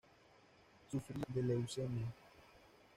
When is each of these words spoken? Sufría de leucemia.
Sufría 0.89 1.27
de 1.35 1.41
leucemia. 1.47 2.07